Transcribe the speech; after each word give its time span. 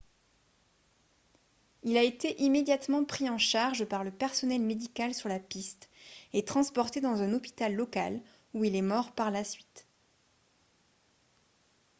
il 1.83 1.95
a 1.95 2.01
été 2.01 2.41
immédiatement 2.41 3.05
pris 3.05 3.29
en 3.29 3.37
charge 3.37 3.85
par 3.85 4.03
le 4.03 4.09
personnel 4.09 4.59
médical 4.59 5.13
sur 5.13 5.29
la 5.29 5.39
piste 5.39 5.91
et 6.33 6.43
transporté 6.43 7.01
dans 7.01 7.21
un 7.21 7.33
hôpital 7.33 7.75
local 7.75 8.19
où 8.55 8.63
il 8.63 8.75
est 8.75 8.81
mort 8.81 9.11
par 9.11 9.29
la 9.29 9.43
suite 9.43 9.85